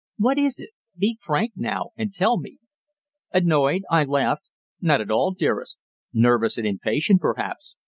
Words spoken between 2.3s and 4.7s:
me." "Annoyed?" I laughed.